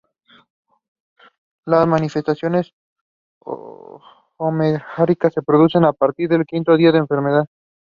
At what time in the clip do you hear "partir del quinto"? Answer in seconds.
5.93-6.75